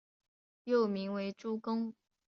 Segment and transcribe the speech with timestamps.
[0.63, 1.93] 幼名为珠宫。